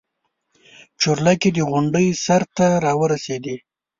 [1.01, 3.55] چورلکې د غونډۍ سر ته راورسېدې.